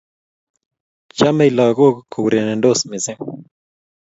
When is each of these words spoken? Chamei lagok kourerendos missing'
Chamei 1.17 1.51
lagok 1.57 1.95
kourerendos 2.11 2.79
missing' 2.89 3.25